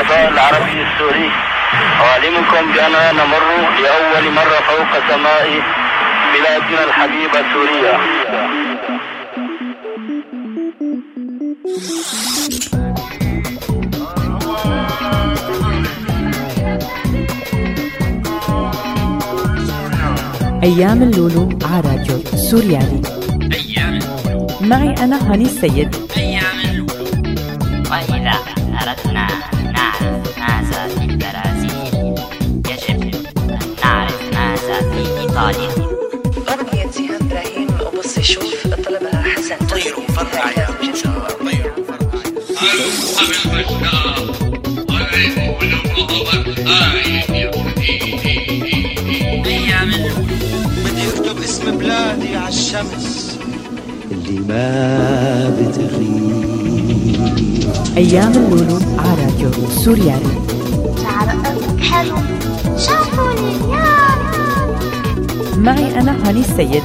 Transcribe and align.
الفضاء 0.00 0.28
العربي 0.28 0.82
السوري. 0.82 1.30
أعلمكم 2.00 2.72
بأننا 2.74 3.12
نمر 3.12 3.42
لأول 3.82 4.32
مرة 4.32 4.58
فوق 4.68 4.92
سماء 5.08 5.62
بلادنا 6.32 6.84
الحبيبة 6.84 7.44
سوريا. 7.52 8.00
أيام 20.62 21.02
اللولو 21.02 21.58
على 21.64 21.80
راديو 21.88 22.18
سوريالي. 22.50 23.00
أيام 23.52 23.98
اللولو. 23.98 24.46
معي 24.60 24.94
أنا 25.04 25.32
هاني 25.32 25.44
السيد. 25.44 25.96
أيام 26.16 26.42
اللولو. 26.64 27.04
وإذا 27.90 28.49
أغنية 35.40 36.90
جيهان 36.96 37.20
إبراهيم 37.20 37.68
وبص 37.80 38.20
شوف 38.20 38.66
طلبها 38.66 39.22
حسن. 39.22 39.66
طيروا 39.66 40.06
فرقع 40.06 40.50
يا 40.50 40.66
بدي 50.84 51.08
أكتب 51.08 51.42
اسم 51.42 51.78
بلادي 51.78 52.36
على 52.36 52.48
الشمس. 52.48 53.38
اللي 54.10 54.40
ما 54.40 55.56
بتغيب. 55.58 56.40
أيام 57.96 58.32
اللولو 58.32 58.78
على 58.98 59.24
راديو 59.24 59.50
سوريالي. 59.84 60.59
معي 65.60 65.94
أنا 66.00 66.28
هاني 66.28 66.40
السيد. 66.40 66.82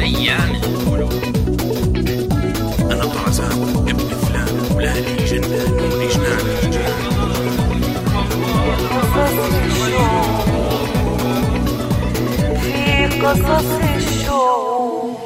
أيام 0.00 0.54
أنا 2.92 3.04
طرزان 3.04 3.62
ابن 3.88 4.08
فلان 4.08 4.76
ولالي 4.76 5.24
جنان 5.24 5.72
ولي 5.72 6.08
جنان. 6.08 6.46
في 12.62 13.20
قصص 13.20 13.70
الشوق 13.96 15.20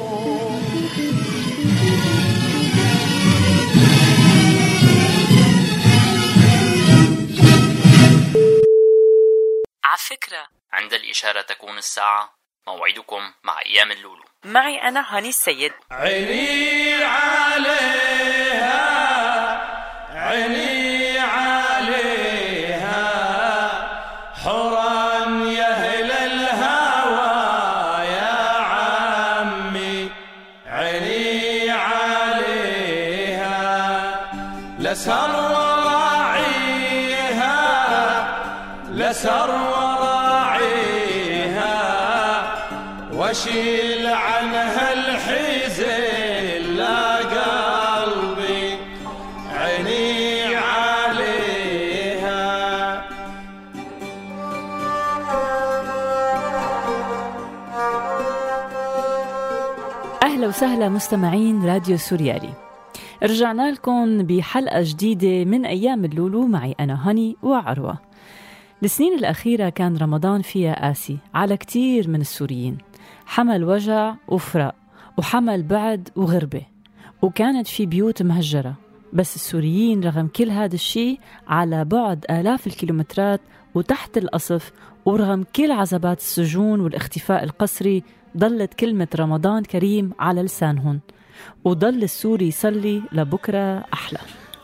على 9.83 9.97
فكرة 9.97 10.47
عند 10.73 10.93
الإشارة 10.93 11.41
تكون 11.41 11.77
الساعة 11.77 12.40
موعدكم 12.75 13.21
مع 13.43 13.59
أيام 13.65 13.91
اللولو. 13.91 14.23
معي 14.43 14.81
أنا 14.87 15.17
هاني 15.17 15.29
السيد. 15.29 15.71
عيني 15.91 17.03
عليها 17.03 18.81
عيني 20.09 20.90
أهلا 60.41 60.49
وسهلا 60.49 60.89
مستمعين 60.89 61.65
راديو 61.65 61.97
سوريالي. 61.97 62.53
رجعنا 63.23 63.71
لكم 63.71 64.23
بحلقة 64.23 64.81
جديدة 64.81 65.45
من 65.45 65.65
أيام 65.65 66.05
اللولو. 66.05 66.47
معي 66.47 66.75
أنا 66.79 67.09
هاني 67.09 67.37
وعروة. 67.43 67.97
السنين 68.83 69.13
الأخيرة 69.13 69.69
كان 69.69 69.97
رمضان 69.97 70.41
فيها 70.41 70.85
قاسي 70.85 71.17
على 71.33 71.57
كتير 71.57 72.09
من 72.09 72.21
السوريين. 72.21 72.77
حمل 73.25 73.63
وجع 73.63 74.15
وفراق 74.27 74.75
وحمل 75.17 75.63
بعد 75.63 76.09
وغربة 76.15 76.61
وكانت 77.21 77.67
في 77.67 77.85
بيوت 77.85 78.21
مهجرة. 78.21 78.73
بس 79.13 79.35
السوريين 79.35 80.03
رغم 80.03 80.27
كل 80.27 80.49
هذا 80.49 80.75
الشيء 80.75 81.19
على 81.47 81.85
بعد 81.85 82.25
آلاف 82.29 82.67
الكيلومترات 82.67 83.41
وتحت 83.75 84.17
القصف 84.17 84.71
ورغم 85.05 85.43
كل 85.55 85.71
عذابات 85.71 86.19
السجون 86.19 86.79
والاختفاء 86.79 87.43
القسري 87.43 88.03
ضلت 88.37 88.73
كلمة 88.73 89.07
رمضان 89.15 89.63
كريم 89.63 90.11
على 90.19 90.41
لسانهم 90.41 90.99
وضل 91.63 92.03
السوري 92.03 92.47
يصلي 92.47 93.01
لبكرة 93.11 93.83
أحلى. 93.93 94.19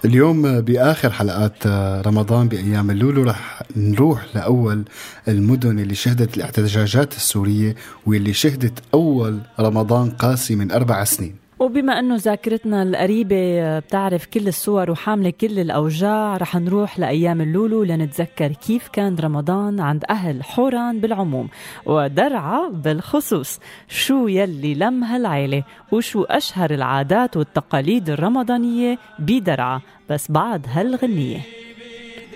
اليوم 0.06 0.62
بآخر 0.62 1.10
حلقات 1.10 1.68
رمضان 2.08 2.48
بأيام 2.48 2.92
اللولو 2.92 3.24
رح 3.24 3.64
نروح 3.76 4.26
لأول 4.36 4.84
المدن 5.28 5.80
اللي 5.80 5.96
شهدت 5.96 6.38
الاحتجاجات 6.38 7.16
السورية 7.16 7.76
واللي 8.06 8.34
شهدت 8.34 8.80
أول 8.94 9.40
رمضان 9.60 10.10
قاسي 10.10 10.56
من 10.56 10.72
أربع 10.72 11.04
سنين. 11.04 11.47
وبما 11.60 12.00
أنه 12.00 12.16
ذاكرتنا 12.16 12.84
القريبة 12.84 13.80
بتعرف 13.80 14.26
كل 14.26 14.48
الصور 14.48 14.92
وحاملة 14.92 15.30
كل 15.30 15.60
الأوجاع 15.60 16.38
رح 16.38 16.56
نروح 16.56 17.00
لأيام 17.00 17.42
اللولو 17.42 17.84
لنتذكر 17.84 18.48
كيف 18.48 18.88
كان 18.88 19.16
رمضان 19.16 19.80
عند 19.80 20.04
أهل 20.10 20.44
حوران 20.44 21.00
بالعموم 21.00 21.50
ودرعا 21.86 22.70
بالخصوص. 22.70 23.60
شو 23.88 24.28
يلي 24.28 24.74
لم 24.76 25.04
هالعيلة 25.04 25.64
وشو 25.92 26.24
أشهر 26.24 26.72
العادات 26.72 27.38
والتقاليد 27.38 28.10
الرمضانية 28.10 28.98
بدرعا. 29.20 29.82
بس 30.10 30.32
بعد 30.32 30.66
هالغنية. 30.70 31.42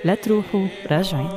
لا 0.05 0.15
تروحوا 0.15 0.67
راجعين. 0.91 1.29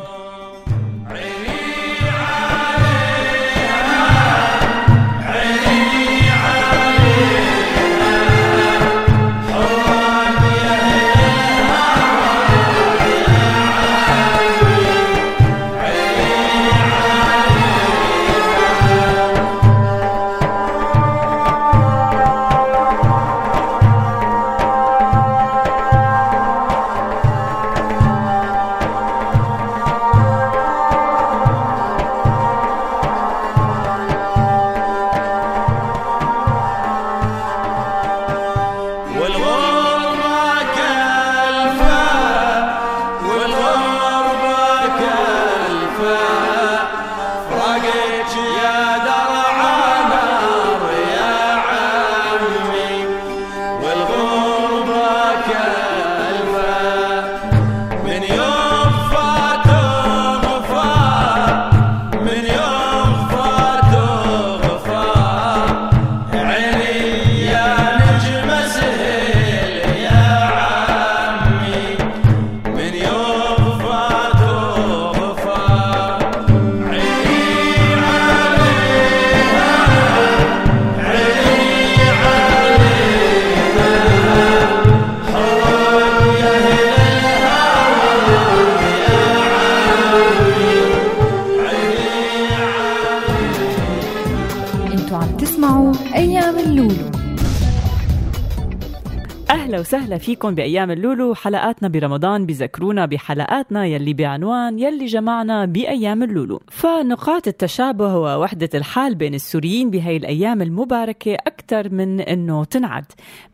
وسهلا 99.84 100.19
فيكم 100.19 100.54
بأيام 100.54 100.91
اللولو. 100.91 101.34
حلقاتنا 101.34 101.89
برمضان 101.89 102.47
بذكرونا 102.47 103.07
بحلقاتنا 103.07 103.86
يلي 103.86 104.15
بعنوان 104.15 104.78
يلي 104.78 105.07
جمعنا 105.07 105.65
بأيام 105.65 106.22
اللولو. 106.22 106.60
فنقاط 106.71 107.48
التشابه 107.48 108.16
ووحدة 108.16 108.69
الحال 108.75 109.15
بين 109.15 109.34
السوريين 109.34 109.91
بهي 109.91 110.16
الأيام 110.16 110.63
المباركة 110.63 111.34
أكثر 111.34 111.89
من 111.92 112.21
أنه 112.21 112.65
تنعد. 112.65 113.04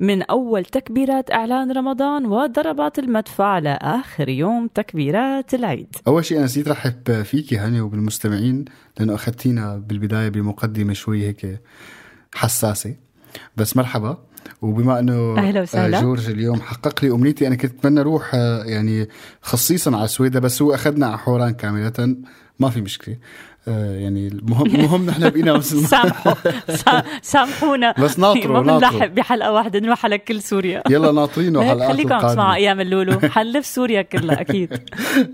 من 0.00 0.22
أول 0.22 0.64
تكبيرات 0.64 1.30
إعلان 1.30 1.72
رمضان 1.72 2.26
وضربات 2.26 2.98
المدفع 2.98 3.58
لآخر 3.58 4.28
يوم 4.28 4.68
تكبيرات 4.74 5.54
العيد. 5.54 5.96
أول 6.06 6.24
شيء 6.24 6.36
أنا 6.36 6.44
نسيت 6.44 6.68
رحب 6.68 7.22
فيكي 7.22 7.56
هاني 7.56 7.80
وبالمستمعين 7.80 8.64
لأنه 8.98 9.14
أخذتينا 9.14 9.76
بالبداية 9.76 10.28
بمقدمة 10.28 10.92
شوي 10.92 11.26
هيك 11.26 11.60
حساسة. 12.34 12.94
بس 13.56 13.76
مرحبا. 13.76 14.29
وبما 14.62 14.98
أنه 14.98 15.38
أهلا 15.38 15.62
وسهلا. 15.62 15.98
آه، 15.98 16.00
جورج 16.00 16.30
اليوم 16.30 16.60
حقق 16.60 17.04
لي 17.04 17.10
أمنيتي 17.10 17.46
أنا 17.46 17.54
كنت 17.54 17.74
أتمنى 17.78 18.00
أروح 18.00 18.30
آه، 18.34 18.64
يعني 18.64 19.08
خصيصا 19.42 19.96
على 19.96 20.08
سويدا 20.08 20.38
بس 20.40 20.62
هو 20.62 20.74
أخذنا 20.74 21.06
على 21.06 21.18
حوران 21.18 21.50
كاملة 21.50 22.16
ما 22.58 22.70
في 22.70 22.80
مشكلة 22.80 23.16
يعني 23.66 24.28
المهم 24.28 24.66
المهم 24.66 25.06
نحن 25.06 25.30
بقينا 25.30 25.52
ما 25.52 25.60
سامحوا. 25.90 26.34
سا- 26.76 27.02
سامحونا. 27.22 27.94
بس 28.02 28.18
ناطروا- 28.18 28.46
ما 28.46 28.60
بنلحق 28.60 28.92
ناطروا. 28.92 29.06
بحلقة 29.06 29.52
واحدة 29.52 29.78
نروح 29.78 30.04
على 30.04 30.18
كل 30.18 30.42
سوريا. 30.42 30.82
يلا 30.90 31.12
ناطرينه 31.12 31.60
هيك 31.62 31.68
حلقات 31.70 31.92
خليكم 31.92 32.12
عم. 32.12 32.28
تسمعوا 32.28 32.54
أيام 32.54 32.80
اللولو. 32.80 33.20
حنلف 33.20 33.66
سوريا 33.66 34.02
كلها 34.02 34.40
أكيد. 34.40 34.78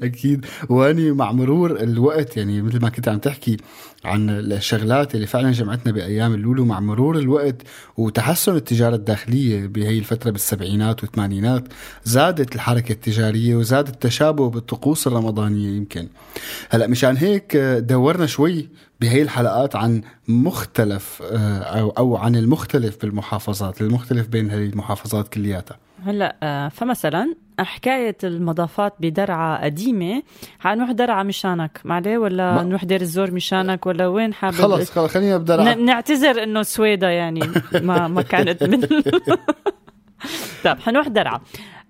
أكيد. 0.03 0.47
وأني 0.69 1.11
مع 1.13 1.33
مرور 1.33 1.71
الوقت 1.81 2.37
يعني 2.37 2.63
مثل 2.63 2.81
ما 2.81 2.89
كنت 2.89 3.09
عم 3.09 3.19
تحكي 3.19 3.57
عن 4.05 4.31
الشغلات 4.31 5.15
اللي 5.15 5.27
فعلا 5.27 5.53
جمعتنا 5.53 5.93
بأيام 5.93 6.35
اللولو 6.35 6.65
مع 6.65 6.81
مرور 6.81 7.19
الوقت 7.19 7.57
وتحسن 7.97 8.57
التجارة 8.57 8.95
الداخلية 8.95 9.67
بهي 9.67 9.99
الفترة 9.99 10.31
بالسبعينات 10.31 11.03
والثمانينات 11.05 11.65
زادت 12.05 12.55
الحركة 12.55 12.93
التجارية 12.93 13.57
وزاد 13.57 13.89
التشابه 13.89 14.51
بالطقوس 14.51 15.07
الرمضانية 15.07 15.77
يمكن. 15.77 16.09
هلأ 16.71 16.87
مشان 16.87 17.17
هيك 17.17 17.57
دورنا 18.17 18.27
شوي 18.27 18.69
بهي 19.01 19.23
الحلقات 19.23 19.77
عن 19.77 20.03
مختلف 20.29 21.23
آه، 21.33 21.59
أو 21.59 21.91
أو 21.91 22.17
عن 22.17 22.37
المختلف 22.37 23.01
بالمحافظات 23.03 23.81
المختلف 23.81 24.27
بين 24.29 24.51
هذه 24.51 24.65
المحافظات 24.65 25.29
كلياتها. 25.29 25.77
هلا 26.05 26.37
آه، 26.43 26.69
فمثلا 26.69 27.35
حكاية 27.61 28.17
المضافات 28.25 28.95
بدرعا 29.01 29.65
قديمة 29.65 30.23
حنروح 30.59 30.91
درعا 30.91 31.23
مشانك 31.23 31.81
معلي؟ 31.85 32.17
ولا 32.17 32.55
ما- 32.55 32.63
نروح 32.63 32.85
دير 32.85 33.01
الزور 33.01 33.31
مشانك؟ 33.31 33.87
ولا 33.87 34.07
وين 34.07 34.35
حابب؟ 34.35 34.55
خلص 34.57 34.91
خلص 34.91 35.11
خلينا 35.13 35.75
ن- 35.75 35.85
نعتذر 35.85 36.43
إنه 36.43 36.63
سويدا 36.63 37.11
يعني 37.11 37.41
ما 37.83 38.09
ما 38.09 38.23
كانت 38.23 38.63
من 38.71 38.81
طيب 40.65 40.81
حنروح 40.81 41.09
درعا 41.09 41.41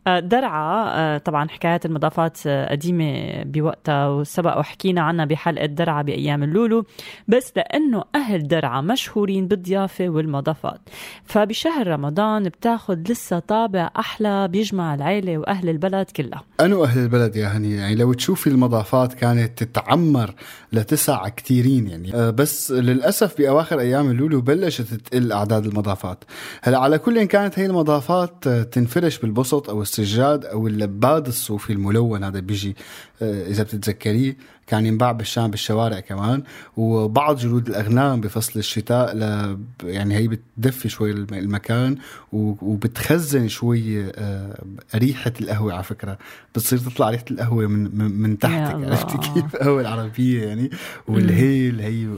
درعا 0.06 0.88
آه، 0.88 1.18
طبعا 1.18 1.48
حكايات 1.48 1.86
المضافات 1.86 2.38
آه، 2.46 2.70
قديمة 2.70 3.42
بوقتها 3.42 4.08
وسبق 4.08 4.58
وحكينا 4.58 5.00
عنها 5.00 5.24
بحلقة 5.24 5.66
درعا 5.66 6.02
بأيام 6.02 6.42
اللولو. 6.42 6.84
بس 7.28 7.52
لأنه 7.56 8.04
أهل 8.14 8.48
درعا 8.48 8.80
مشهورين 8.80 9.48
بالضيافة 9.48 10.08
والمضافات. 10.08 10.80
فبشهر 11.24 11.86
رمضان 11.86 12.42
بتاخد 12.42 13.10
لسه 13.10 13.38
طابع 13.38 13.90
أحلى 13.98 14.48
بيجمع 14.48 14.94
العيلة 14.94 15.38
وأهل 15.38 15.68
البلد 15.68 16.10
كلها. 16.10 16.42
أنو 16.60 16.84
أهل 16.84 16.98
البلد 17.02 17.36
يا 17.36 17.46
هني 17.46 17.76
يعني 17.76 17.94
لو 17.94 18.12
تشوفي 18.12 18.46
المضافات 18.46 19.14
كانت 19.14 19.64
تتعمر 19.64 20.34
لتسع 20.72 21.28
كتيرين 21.28 21.86
يعني. 21.86 22.32
بس 22.32 22.70
للأسف 22.70 23.38
بأواخر 23.38 23.80
أيام 23.80 24.10
اللولو 24.10 24.40
بلشت 24.40 24.94
تقل 24.94 25.32
أعداد 25.32 25.66
المضافات. 25.66 26.24
هلأ 26.62 26.78
على 26.78 26.98
كل 26.98 27.18
إن 27.18 27.26
كانت 27.26 27.58
هي 27.58 27.66
المضافات 27.66 28.46
آه، 28.46 28.62
تنفرش 28.62 29.18
بالبسط 29.18 29.70
أو 29.70 29.82
السجاد 29.98 30.44
أو 30.44 30.66
اللباد 30.66 31.26
الصوفي 31.26 31.72
الملون 31.72 32.24
هذا 32.24 32.40
بيجي 32.40 32.76
آه، 33.22 33.46
إذا 33.46 33.62
بتتذكريه 33.62 34.36
كان 34.66 34.86
ينباع 34.86 35.12
بالشام 35.12 35.50
بالشوارع 35.50 36.00
كمان 36.00 36.42
وبعض 36.76 37.36
جلود 37.36 37.68
الأغنام 37.68 38.20
بفصل 38.20 38.58
الشتاء 38.58 39.16
ل 39.16 39.56
يعني 39.84 40.16
هي 40.16 40.28
بتدفي 40.28 40.88
شوي 40.88 41.10
الم- 41.10 41.26
المكان 41.34 41.96
و- 42.32 42.54
وبتخزن 42.62 43.48
شوي 43.48 44.04
آه، 44.10 44.58
ريحة 44.94 45.32
القهوة 45.40 45.74
على 45.74 45.82
فكرة 45.82 46.18
بتصير 46.54 46.78
تطلع 46.78 47.10
ريحة 47.10 47.24
القهوة 47.30 47.66
من 47.66 48.20
من, 48.20 48.38
تحتك. 48.38 48.74
عرفتي 48.74 49.18
كيف 49.18 49.44
القهوة 49.54 49.80
العربية 49.80 50.44
يعني 50.46 50.70
والهيل 51.08 51.80
هي 51.80 52.08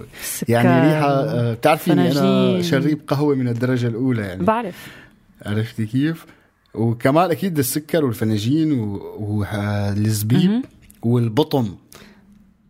يعني 0.49 0.89
ريحة 0.89 1.09
آه، 1.11 1.55
بتعرفي 1.55 1.93
أنا 1.93 2.11
فناجين. 2.11 2.63
شريب 2.63 3.01
قهوة 3.09 3.35
من 3.35 3.49
الدرجة 3.49 3.87
الأولى 3.87 4.23
يعني 4.23 4.45
بعرف 4.45 4.87
عرفتي 5.47 5.87
كيف؟ 5.87 6.27
وكمان 6.79 7.31
أكيد 7.31 7.59
السكر 7.59 8.05
والفناجين 8.05 8.73
والزبيب. 9.19 10.65
والبطن 11.03 11.69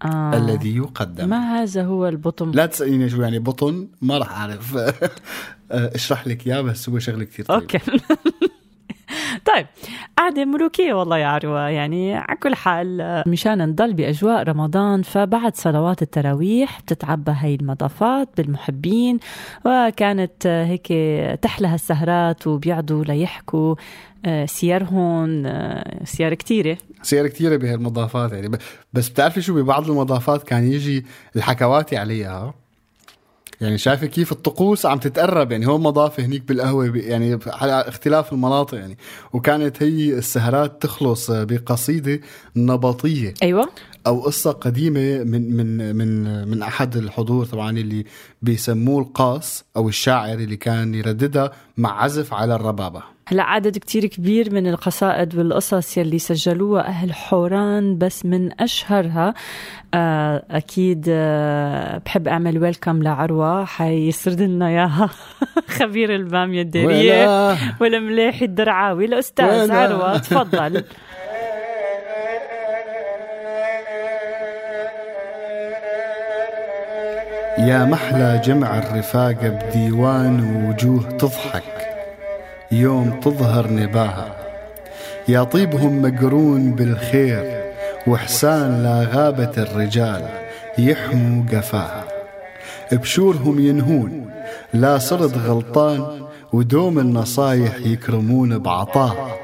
آه. 0.04 0.36
الذي 0.36 0.76
يقدم. 0.76 1.28
ما 1.28 1.62
هذا 1.62 1.84
هو 1.84 2.08
البطن؟ 2.08 2.50
لا 2.50 2.66
تسأليني 2.66 3.10
شو 3.10 3.22
يعني 3.22 3.38
بطن 3.38 3.88
ما 4.02 4.18
راح 4.18 4.30
أعرف. 4.30 4.78
اشرح 5.70 6.26
لك 6.26 6.46
إياه 6.46 6.60
بس 6.60 6.88
هو 6.88 6.98
شغله 6.98 7.24
كثير 7.24 7.44
طيب. 7.44 7.60
okay. 7.60 7.78
طيب 9.54 9.66
قعدة 10.18 10.44
ملوكية 10.44 10.94
والله 10.94 11.18
يا 11.18 11.26
عروة 11.26 11.68
يعني 11.68 12.14
على 12.14 12.36
كل 12.42 12.54
حال 12.54 13.22
مشان 13.26 13.68
نضل 13.68 13.94
بأجواء 13.94 14.42
رمضان 14.42 15.02
فبعد 15.02 15.56
صلوات 15.56 16.02
التراويح 16.02 16.80
بتتعبى 16.80 17.30
هاي 17.30 17.54
المضافات 17.54 18.28
بالمحبين 18.36 19.18
وكانت 19.64 20.46
هيك 20.46 20.86
تحلى 21.42 21.68
هالسهرات 21.68 22.46
وبيقعدوا 22.46 23.04
ليحكوا 23.04 23.74
آه، 24.24 24.46
سيرهم 24.46 25.46
آه، 25.46 26.34
كتيرة. 26.34 26.78
سيارة 27.02 27.28
كثيرة 27.28 27.56
بهالمضافات 27.56 28.32
يعني 28.32 28.58
بس 28.92 29.08
بتعرفي 29.08 29.42
شو 29.42 29.54
ببعض 29.54 29.90
المضافات 29.90 30.42
كان 30.42 30.72
يجي 30.72 31.04
الحكواتي 31.36 31.96
عليها 31.96 32.54
يعني 33.60 33.78
شايفة 33.78 34.06
كيف 34.06 34.32
الطقوس 34.32 34.86
عم 34.86 34.98
تتقرب 34.98 35.52
يعني 35.52 35.66
هو 35.66 35.78
مضافه 35.78 36.24
هنيك 36.24 36.42
بالقهوة 36.42 36.96
يعني 36.96 37.38
على 37.46 37.72
اختلاف 37.72 38.32
المناطق 38.32 38.78
يعني. 38.78 38.98
وكانت 39.32 39.82
هي 39.82 40.18
السهرات 40.18 40.82
تخلص 40.82 41.30
بقصيدة 41.30 42.20
نبطية. 42.56 43.34
أيوة. 43.42 43.68
أو 44.06 44.20
قصة 44.20 44.50
قديمة 44.50 45.24
من 45.24 45.56
من 45.56 45.96
من 45.96 46.48
من 46.48 46.62
أحد 46.62 46.96
الحضور 46.96 47.44
طبعا 47.44 47.70
اللي 47.70 48.04
بيسموه 48.42 49.02
القاص 49.02 49.64
أو 49.76 49.88
الشاعر 49.88 50.38
اللي 50.38 50.56
كان 50.56 50.94
يرددها 50.94 51.52
مع 51.76 52.02
عزف 52.02 52.34
على 52.34 52.54
الربابة. 52.54 53.02
هلا 53.30 53.42
عدد 53.42 53.78
كتير 53.78 54.06
كبير 54.06 54.54
من 54.54 54.66
القصائد 54.66 55.36
والقصص 55.38 55.98
يلي 55.98 56.18
سجلوها 56.18 56.86
أهل 56.86 57.14
حوران 57.14 57.98
بس 57.98 58.26
من 58.26 58.60
أشهرها 58.60 59.34
آه، 59.94 60.44
أكيد 60.50 61.06
آه، 61.08 61.98
بحب 61.98 62.28
أعمل 62.28 62.58
ويلكم 62.58 63.02
لعروة. 63.02 63.64
حيسرد 63.64 64.40
لنا 64.42 64.68
إياها. 64.68 65.10
خبير 65.78 66.14
البامية 66.14 66.62
الديرية 66.62 67.26
ولا 67.26 67.56
والملاحي 67.80 68.44
الدرعاوي. 68.44 69.04
الأستاذ. 69.04 69.70
عروة 69.70 70.18
تفضل. 70.18 70.84
يا 77.58 77.84
محلى 77.84 78.40
جمع 78.44 78.78
الرفاقة 78.78 79.48
بديوان 79.48 80.40
ووجوه 80.56 81.02
تضحك. 81.10 81.77
يوم 82.72 83.20
تظهر 83.20 83.70
نباها. 83.70 84.36
يا 85.28 85.44
طيبهم 85.44 86.02
مقرون 86.02 86.74
بالخير 86.74 87.62
وحسان 88.06 88.82
لا 88.82 89.06
غابة 89.12 89.52
الرجال 89.58 90.28
يحموا 90.78 91.44
قفاها 91.52 92.04
بشورهم 92.92 93.60
ينهون 93.60 94.30
لا 94.74 94.98
صرت 94.98 95.38
غلطان 95.38 96.26
ودوم 96.52 96.98
النصايح 96.98 97.76
يكرمون 97.84 98.58
بعطاها. 98.58 99.36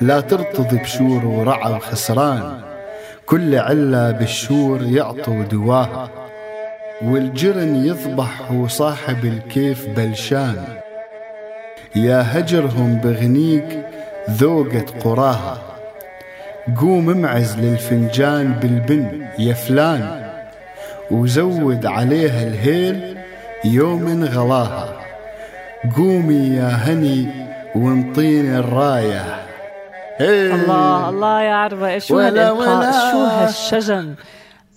لا 0.00 0.20
ترتضي 0.20 0.78
بشور 0.78 1.24
ورعى 1.24 1.72
وخسران 1.72 2.60
كل 3.26 3.54
علة 3.54 4.10
بالشور 4.10 4.82
يعطوا 4.82 5.44
دواها. 5.44 6.10
والجرن 7.02 7.76
يذبح 7.76 8.52
وصاحب 8.52 9.24
الكيف 9.24 9.86
بلشان 9.96 10.64
يا 11.96 12.38
هجرهم 12.38 12.94
بغنيك 12.94 13.86
ذوقت 14.30 15.04
قراها 15.04 15.62
قوم 16.80 17.10
امعز 17.10 17.58
للفنجان 17.58 18.52
بالبن 18.52 19.26
يا 19.38 19.54
فلان 19.54 20.30
وزود 21.10 21.86
عليها 21.86 22.46
الهيل 22.48 23.16
يوم 23.64 24.24
غلاها. 24.24 25.00
قومي 25.96 26.56
يا 26.56 26.68
هني 26.68 27.28
وانطيني 27.74 28.58
الراية. 28.58 29.46
إيه. 30.20 30.54
الله 30.54 31.08
الله 31.08 31.42
يا 31.42 31.54
عروة 31.54 31.98
شو 31.98 32.18
هالإلقاء. 32.18 32.92
شو 33.12 33.24
هالشجن؟ 33.24 34.14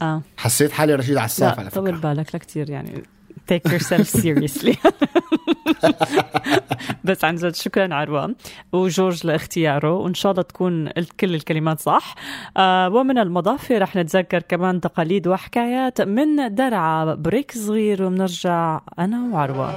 آه. 0.02 0.22
حسيت 0.38 0.72
حالي 0.72 0.96
رشيد 0.96 1.18
عساف 1.18 1.60
على 1.60 1.70
طول 1.70 1.88
فكرة. 1.88 2.14
بالك 2.14 2.28
لا 2.34 2.40
كثير 2.40 2.70
يعني. 2.70 3.04
Take 3.52 3.72
yourself 3.72 4.08
seriously. 4.22 4.76
بس 7.06 7.24
عن 7.24 7.36
جد 7.36 7.56
شكرا 7.56 7.96
عروة 7.96 8.36
وجورج 8.74 9.28
لاختياره 9.28 9.94
وإن 9.94 10.14
شاء 10.14 10.32
الله 10.32 10.44
تكون 10.44 10.90
قلت 10.90 11.12
كل 11.20 11.36
الكلمات 11.36 11.80
صح. 11.80 12.16
آه 12.58 12.90
ومن 12.90 13.18
المضافة 13.18 13.78
رح 13.78 13.96
نتذكر 13.96 14.40
كمان 14.40 14.82
تقاليد 14.82 15.28
وحكايات 15.28 16.02
من 16.02 16.56
درعا 16.56 17.14
بريك 17.14 17.52
صغير 17.52 18.04
وبنرجع 18.04 18.80
أنا 19.00 19.30
وعروة. 19.34 19.74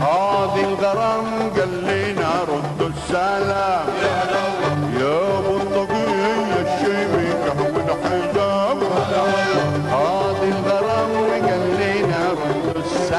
هذه 0.00 0.64
الغرام 0.68 1.50
قال 1.50 1.82
لنا 1.84 2.42
ردوا 2.42 2.88
السلام. 2.88 4.45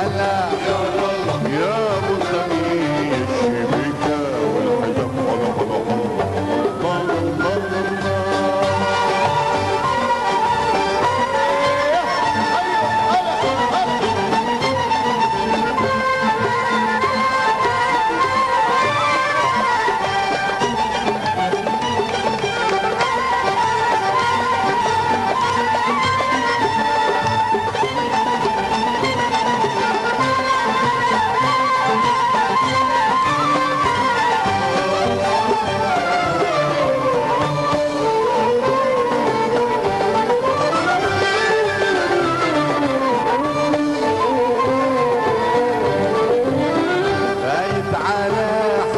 ردوا 0.07 0.37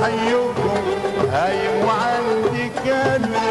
حيكم 0.09 0.83
هايم 1.31 1.85
وعندك 1.85 2.87
أنا. 2.87 3.49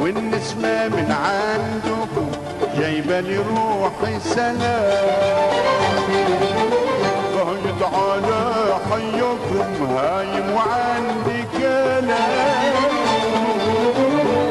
والنسمة 0.00 0.88
من 0.88 1.16
عندكم 1.24 2.30
جايبة 2.78 3.20
لي 3.20 3.36
روحي 3.36 4.20
سلام. 4.20 5.52
خايف 7.34 7.82
على 7.82 8.40
حيكم 8.90 9.86
هايم 9.96 10.46
وعندك 10.56 11.56
أنا. 11.64 12.26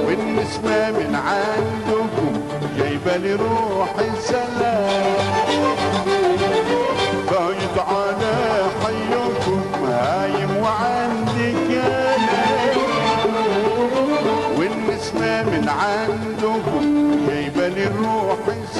والنسمة 0.05 0.91
من 0.91 1.15
عندكم 1.15 2.41
جايبة 2.77 3.17
لي 3.17 3.33
روحي 3.33 4.09
سلام. 4.21 5.15
فايت 7.29 7.77
على 7.87 8.33
حيكم 8.83 9.20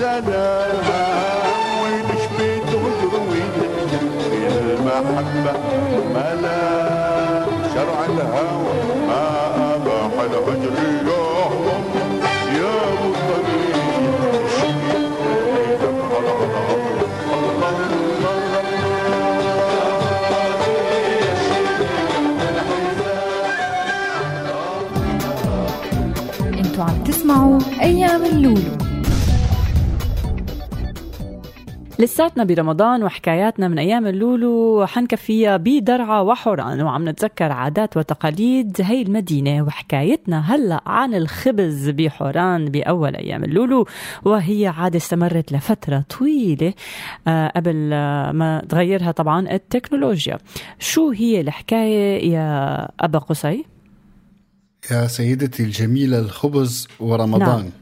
الروح 0.01 0.21
سلام 0.25 1.83
وليش 1.83 2.25
بتغدر 2.37 3.21
وتقدر 3.29 4.03
المحبة 4.79 5.53
ملا 6.13 7.45
شرع 7.73 8.05
الهوى 8.05 8.73
ما 9.07 9.75
أباح 9.75 10.13
الهجر 10.19 10.73
يا 12.55 12.73
عم 26.83 27.03
تسمعوا 27.03 27.59
أيام 27.81 28.25
اللولو. 28.25 28.80
لساتنا 32.01 32.43
برمضان 32.43 33.03
وحكاياتنا 33.03 33.67
من 33.67 33.79
أيام 33.79 34.07
اللولو 34.07 34.85
حنكفيها 34.85 35.57
بدرعا 35.57 36.21
وحوران 36.21 36.81
وعم 36.81 37.09
نتذكر 37.09 37.51
عادات 37.51 37.97
وتقاليد 37.97 38.81
هي 38.81 39.01
المدينة 39.01 39.63
وحكايتنا 39.63 40.55
هلأ 40.55 40.81
عن 40.85 41.15
الخبز 41.15 41.89
بحوران 41.89 42.65
بأول 42.65 43.15
أيام 43.15 43.43
اللولو 43.43 43.87
وهي 44.23 44.67
عادة 44.67 44.97
استمرت 44.97 45.51
لفترة 45.51 46.05
طويلة 46.19 46.73
آه، 47.27 47.51
قبل 47.55 47.89
آه، 47.93 48.31
ما 48.31 48.61
تغيرها 48.69 49.11
طبعا 49.11 49.51
التكنولوجيا. 49.51 50.37
شو 50.79 51.09
هي 51.09 51.41
الحكاية 51.41 52.31
يا 52.33 52.87
أبا 52.99 53.19
قصي؟ 53.19 53.65
يا 54.91 55.07
سيدتي 55.07 55.63
الجميلة 55.63 56.19
الخبز 56.19 56.87
ورمضان. 56.99 57.39
نعم. 57.39 57.80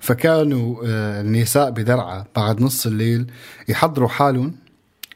فكانوا 0.00 0.82
آه، 0.86 1.20
النساء 1.20 1.70
بدرعا 1.70 2.24
بعد 2.36 2.60
نص 2.60 2.86
الليل 2.86 3.26
يحضروا 3.68 4.08
حالهم 4.08 4.54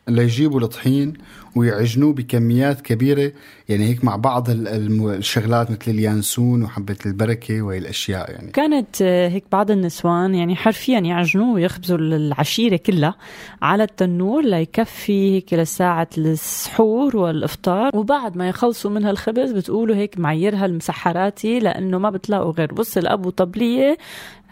ليجيبوا 0.08 0.60
الطحين 0.60 1.12
ويعجنوه 1.56 2.12
بكميات 2.12 2.80
كبيرة. 2.80 3.32
يعني 3.68 3.84
هيك 3.84 4.04
مع 4.04 4.16
بعض 4.16 4.46
الشغلات 4.50 5.70
مثل 5.70 5.90
اليانسون 5.90 6.62
وحبة 6.62 6.96
البركة 7.06 7.62
وهي 7.62 7.78
الأشياء 7.78 8.30
يعني. 8.30 8.50
كانت 8.50 9.02
آه، 9.02 9.28
هيك 9.28 9.44
بعض 9.52 9.70
النسوان 9.70 10.34
يعني 10.34 10.56
حرفيا 10.56 10.98
يعجنوه 10.98 11.54
ويخبزوا 11.54 11.98
العشيرة 11.98 12.76
كلها 12.76 13.14
على 13.62 13.82
التنور 13.82 14.44
ليكفي 14.44 15.34
هيك 15.34 15.54
لساعة 15.54 16.08
السحور 16.18 17.16
والإفطار. 17.16 17.90
وبعد 17.94 18.36
ما 18.36 18.48
يخلصوا 18.48 18.90
منها 18.90 19.10
الخبز 19.10 19.52
بتقولوا 19.52 19.96
هيك 19.96 20.18
معيرها 20.18 20.66
المسحراتي 20.66 21.58
لأنه 21.58 21.98
ما 21.98 22.10
بتلاقوا 22.10 22.52
غير. 22.52 22.72
بص 22.72 22.96
الأب 22.96 23.26
وطبلية 23.26 23.96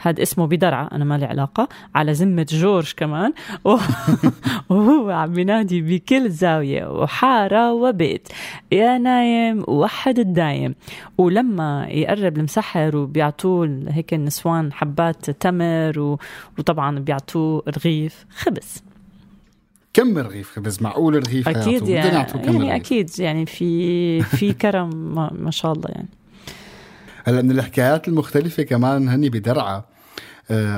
هذا 0.02 0.22
اسمه 0.22 0.46
بدرعة 0.46 0.88
أنا 0.92 1.04
ما 1.04 1.18
لي 1.18 1.24
علاقة 1.24 1.68
على 1.94 2.12
ذمة 2.12 2.46
جورج 2.50 2.92
كمان. 2.96 3.32
وهو 4.70 5.10
عم 5.10 5.38
ينادي 5.38 5.80
بكل 5.80 6.30
زاوية. 6.30 6.89
وحارة 6.90 7.72
وبيت. 7.72 8.28
يا 8.72 8.98
نايم 8.98 9.64
وحد 9.68 10.18
الدايم. 10.18 10.74
ولما 11.18 11.86
يقرب 11.88 12.36
المسحر 12.36 12.96
وبيعطوه 12.96 13.84
هيك 13.88 14.14
النسوان 14.14 14.72
حبات 14.72 15.30
تمر 15.30 16.00
و... 16.00 16.18
وطبعا 16.58 16.98
بيعطوه 16.98 17.62
رغيف 17.68 18.26
خبز. 18.36 18.82
كم 19.92 20.18
رغيف 20.18 20.50
خبز؟ 20.50 20.82
معقول 20.82 21.14
رغيف 21.14 21.48
أكيد 21.48 21.88
يعني, 21.88 22.26
يعني 22.34 22.76
أكيد 22.76 23.10
يعني 23.18 23.46
في 23.46 24.22
في 24.22 24.52
كرم 24.62 25.14
ما, 25.14 25.30
ما 25.38 25.50
شاء 25.50 25.72
الله 25.72 25.88
يعني. 25.88 26.08
هلا 27.24 27.42
من 27.42 27.50
الحكايات 27.50 28.08
المختلفة 28.08 28.62
كمان 28.62 29.08
هني 29.08 29.30
بدرعا. 29.30 29.76
آه، 29.76 29.84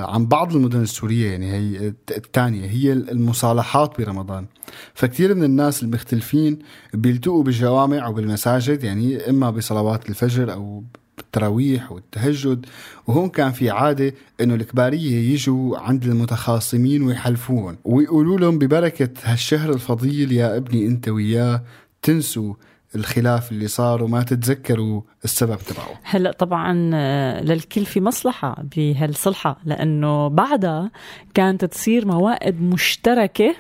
عن 0.08 0.26
بعض 0.26 0.56
المدن 0.56 0.80
السورية 0.82 1.30
يعني 1.30 1.52
هي 1.52 1.86
الت- 1.88 2.10
الثانية 2.16 2.66
هي 2.66 2.92
المصالحات 2.92 3.98
برمضان. 4.00 4.46
فكتير 4.94 5.34
من 5.34 5.44
الناس 5.44 5.82
المختلفين 5.82 6.58
بيلتقوا 6.94 7.42
بالجوامع 7.44 8.06
أو 8.06 8.12
بالمساجد 8.12 8.84
يعني 8.84 9.30
إما 9.30 9.50
بصلوات 9.50 10.10
الفجر 10.10 10.52
أو 10.52 10.84
بالتراويح 11.16 11.92
والتهجد 11.92 12.66
وهون 13.06 13.28
كان 13.28 13.52
في 13.52 13.70
عادة 13.70 14.14
إنه 14.40 14.54
الكبارية 14.54 15.32
يجوا 15.32 15.78
عند 15.78 16.04
المتخاصمين 16.04 17.02
ويحلفوهم 17.02 17.76
ويقولوا 17.84 18.38
لهم 18.38 18.58
ببركة 18.58 19.08
هالشهر 19.24 19.72
الفضيل 19.72 20.32
يا 20.32 20.56
ابني 20.56 20.86
أنت 20.86 21.08
وياه 21.08 21.62
تنسوا 22.02 22.54
الخلاف 22.94 23.52
اللي 23.52 23.68
صار 23.68 24.04
وما 24.04 24.22
تتذكروا 24.22 25.02
السبب 25.24 25.56
تبعه. 25.58 26.00
هلا 26.02 26.32
طبعا 26.32 26.90
آه، 26.94 27.42
للكل 27.42 27.84
في 27.84 28.00
مصلحة 28.00 28.56
بهالصلحة 28.76 29.58
لأنه 29.64 30.28
بعدها 30.28 30.90
كانت 31.34 31.64
تصير 31.64 32.06
موائد 32.06 32.62
مشتركة 32.62 33.54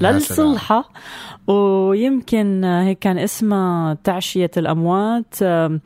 للصلحة. 0.00 0.90
ويمكن 1.46 2.64
آه، 2.64 2.82
هيك 2.84 2.98
كان 2.98 3.18
اسمها 3.18 3.94
تعشية 4.04 4.50
الأموات 4.56 5.34
آم، 5.42 5.80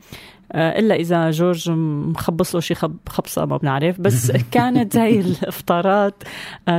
آه، 0.51 0.79
إلا 0.79 0.95
إذا 0.95 1.31
جورج 1.31 1.69
مخبص 1.69 2.55
له 2.55 2.61
شي 2.61 2.75
خب 2.75 2.95
خبصة 3.09 3.45
ما 3.45 3.57
بنعرف. 3.57 4.01
بس 4.01 4.31
كانت 4.51 4.97
هاي 4.97 5.19
الأفطارات 5.19 6.23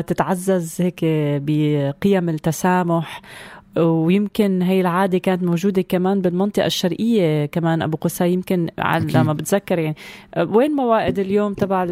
تتعزز 0.07 0.81
هيك 0.81 1.01
بقيم 1.43 2.29
التسامح 2.29 3.23
ويمكن 3.79 4.63
هي 4.63 4.81
العادة 4.81 5.19
كانت 5.19 5.43
موجودة 5.43 5.83
كمان 5.83 6.21
بالمنطقة 6.21 6.67
الشرقية 6.67 7.47
كمان 7.47 7.83
أبو 7.83 7.97
قصي 7.97 8.29
يمكن 8.29 8.69
على 8.79 9.23
ما 9.23 9.33
بتذكر 9.33 9.79
يعني. 9.79 9.97
وين 10.39 10.71
موائد 10.71 11.19
اليوم 11.19 11.55
تبع 11.55 11.87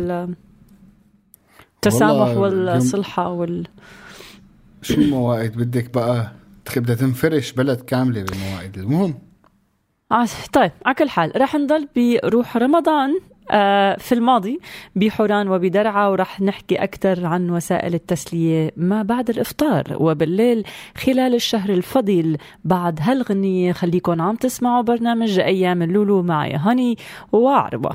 التسامح 1.77 2.37
والصلحة 2.37 3.29
وال 3.31 3.67
شو 4.83 4.95
الموائد 4.95 5.57
بدك 5.57 5.95
بقى؟ 5.95 6.33
بدها 6.77 6.95
تنفرش 6.95 7.53
بلد 7.53 7.81
كاملة 7.81 8.23
بالموائد 8.23 8.79
المهم. 8.79 9.15
آه 10.13 10.27
طيب 10.53 10.73
على 10.87 10.95
كل 10.95 11.09
حال 11.09 11.33
رح 11.37 11.55
نضل 11.55 11.89
بروح 11.97 12.57
رمضان. 12.57 13.11
في 13.99 14.13
الماضي 14.13 14.61
بحوران 14.97 15.49
وبدرعا 15.49 16.09
ورح 16.09 16.41
نحكي 16.41 16.75
أكثر 16.77 17.27
عن 17.27 17.51
وسائل 17.51 17.95
التسلية 17.95 18.71
ما 18.77 19.03
بعد 19.03 19.31
الإفطار. 19.31 19.97
وبالليل 20.01 20.65
خلال 20.97 21.35
الشهر 21.35 21.71
الفضيل 21.71 22.39
بعد 22.65 22.99
هالغنية 23.03 23.73
خليكن 23.73 24.21
عم 24.21 24.37
تسمعوا 24.37 24.83
برنامج 24.83 25.39
أيام 25.39 25.83
اللولو 25.83 26.23
معي 26.23 26.55
هاني 26.55 26.97
وعربة. 27.33 27.91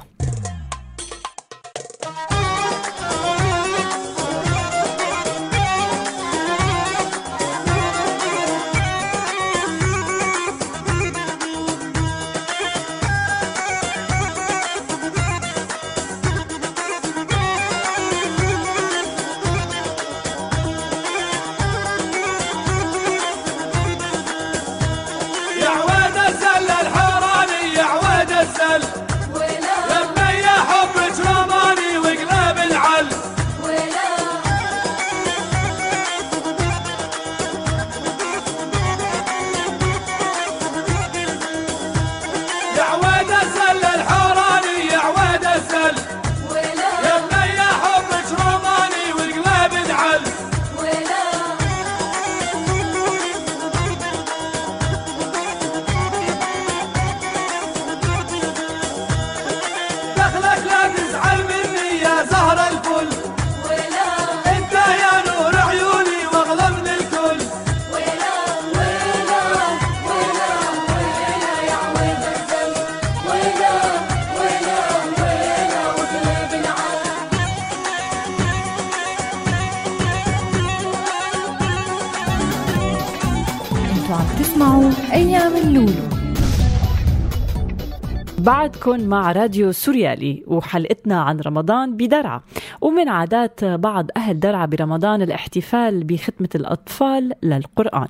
بعدكم 88.49 89.03
مع 89.03 89.31
راديو 89.31 89.71
سوريالي 89.71 90.43
وحلقتنا 90.47 91.21
عن 91.21 91.39
رمضان 91.39 91.97
بدرعا. 91.97 92.41
ومن 92.81 93.09
عادات 93.09 93.65
بعض 93.65 94.07
أهل 94.17 94.39
درعا 94.39 94.65
برمضان 94.65 95.21
الاحتفال 95.21 96.03
بختمة 96.03 96.49
الأطفال 96.55 97.31
للقرآن. 97.43 98.07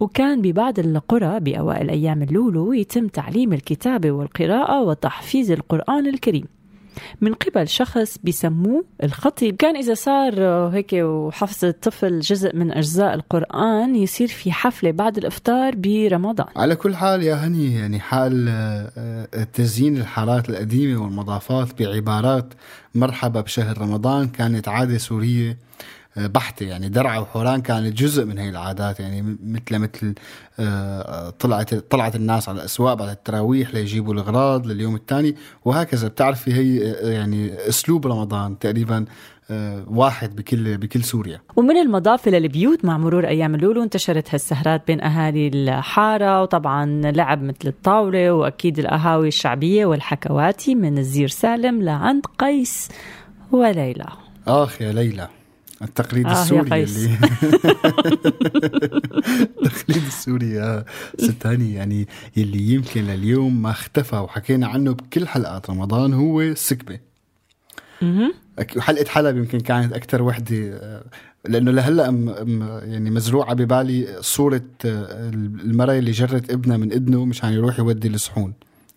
وكان 0.00 0.42
ببعض 0.42 0.78
القرى 0.78 1.40
بأوائل 1.40 1.90
أيام 1.90 2.22
اللولو 2.22 2.72
يتم 2.72 3.08
تعليم 3.08 3.52
الكتابة 3.52 4.10
والقراءة 4.10 4.82
وتحفيظ 4.82 5.50
القرآن 5.50 6.06
الكريم. 6.06 6.44
من 7.20 7.34
قبل 7.34 7.68
شخص 7.68 8.18
بيسموه 8.24 8.84
الخطيب. 9.02 9.56
كان 9.56 9.76
إذا 9.76 9.94
صار 9.94 10.40
هيك 10.74 10.90
وحفظ 10.92 11.64
الطفل 11.64 12.20
جزء 12.20 12.56
من 12.56 12.72
أجزاء 12.72 13.14
القرآن 13.14 13.96
يصير 13.96 14.28
في 14.28 14.52
حفلة 14.52 14.90
بعد 14.90 15.18
الإفطار 15.18 15.74
برمضان. 15.74 16.46
على 16.56 16.76
كل 16.76 16.96
حال 16.96 17.22
يا 17.22 17.34
هني 17.34 17.74
يعني 17.74 18.00
حال 18.00 18.46
آه، 18.48 18.92
آه، 19.34 19.44
تزيين 19.44 19.96
الحارات 19.96 20.50
القديمة 20.50 21.02
والمضافات 21.02 21.82
بعبارات 21.82 22.54
مرحبا 22.94 23.40
بشهر 23.40 23.78
رمضان 23.78 24.28
كانت 24.28 24.68
عادة 24.68 24.98
سورية 24.98 25.65
بحتة 26.16 26.66
يعني 26.66 26.88
درعا 26.88 27.18
وحوران 27.18 27.60
كانت 27.60 27.98
جزء 27.98 28.24
من 28.24 28.38
هي 28.38 28.48
العادات 28.48 29.00
يعني 29.00 29.36
مثل 29.42 29.78
مثل 29.78 30.14
آه، 30.58 31.30
طلعت 31.30 31.74
طلعت 31.74 32.16
الناس 32.16 32.48
على 32.48 32.58
الأسواق 32.58 32.94
بعد 32.94 33.08
التراويح 33.08 33.74
ليجيبوا 33.74 34.14
الأغراض 34.14 34.66
لليوم 34.66 34.94
الثاني 34.94 35.34
وهكذا. 35.64 36.08
بتعرفي 36.08 36.54
هي 36.54 36.92
آه، 36.92 37.10
يعني 37.10 37.68
أسلوب 37.68 38.06
رمضان 38.06 38.58
تقريبا 38.58 39.04
آه، 39.50 39.84
واحد 39.88 40.36
بكل 40.36 40.76
بكل 40.76 41.04
سوريا. 41.04 41.40
ومن 41.56 41.76
المضافة 41.76 42.30
للبيوت 42.30 42.84
مع 42.84 42.98
مرور 42.98 43.26
أيام 43.28 43.54
اللولو 43.54 43.82
انتشرت 43.82 44.34
هالسهرات 44.34 44.86
بين 44.86 45.00
أهالي 45.00 45.48
الحارة 45.48 46.42
وطبعا 46.42 46.86
لعب 46.86 47.42
مثل 47.42 47.66
الطاولة 47.66 48.32
وأكيد 48.32 48.78
القهاوي 48.78 49.28
الشعبية 49.28 49.86
والحكواتي 49.86 50.74
من 50.74 50.98
الزير 50.98 51.28
سالم 51.28 51.82
لعند 51.82 52.26
قيس 52.38 52.88
وليلى. 53.52 54.06
آخ 54.46 54.82
يا 54.82 54.92
ليلى. 54.92 55.28
التقليد 55.82 56.26
آه 56.26 56.42
السوري. 56.42 56.82
اللي 56.84 57.10
التقليد 59.66 60.04
السوري 60.06 60.50
يا 60.50 60.84
ست 61.18 61.46
هاني 61.46 61.74
يعني 61.74 62.08
اللي 62.36 62.58
يمكن 62.74 63.04
لليوم 63.04 63.62
ما 63.62 63.70
اختفى 63.70 64.16
وحكينا 64.16 64.66
عنه 64.66 64.92
بكل 64.92 65.28
حلقات. 65.28 65.70
رمضان 65.70 66.12
هو. 66.14 66.54
أك- 68.60 68.78
حلقة 68.78 69.08
حلب 69.08 69.36
يمكن 69.36 69.60
كانت 69.60 69.92
أكثر 69.92 70.22
وحدة 70.22 70.56
آه، 70.56 71.04
لأنه 71.48 71.70
لهلأ 71.70 72.04
يعني 72.84 73.10
مزروعة 73.10 73.54
ببالي 73.54 74.16
صورة 74.20 74.62
آه، 74.84 75.30
المرأة 75.64 75.98
اللي 75.98 76.10
جرت 76.10 76.50
ابنها 76.50 76.76
من 76.76 76.92
إذنه 76.92 77.24
مشان 77.24 77.52
يروح 77.52 77.78
يودي 77.78 78.08
الصحون 78.08 78.52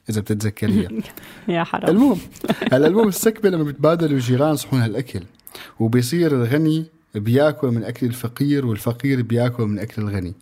إذا 0.09 0.21
بتتذكريها 0.21 0.89
يا 1.47 1.63
حرام. 1.63 1.89
المهم 1.89 2.17
هلا 2.73 2.87
المهم 2.87 3.07
السكبة 3.07 3.49
لما 3.49 3.63
بتبادلوا 3.63 4.11
الجيران 4.17 4.55
صحون 4.55 4.79
هالأكل. 4.81 5.23
وبيصير 5.79 6.31
الغني 6.31 6.85
بياكل 7.15 7.67
من 7.67 7.83
أكل 7.83 8.05
الفقير 8.05 8.65
والفقير 8.65 9.21
بياكل 9.21 9.63
من 9.63 9.79
أكل 9.79 10.01
الغني 10.01 10.33